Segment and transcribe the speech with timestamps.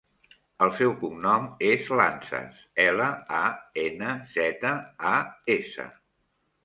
[0.67, 3.09] El seu cognom és Lanzas: ela,
[3.43, 3.45] a,
[3.85, 4.73] ena, zeta,
[5.15, 5.17] a,
[5.59, 5.87] essa.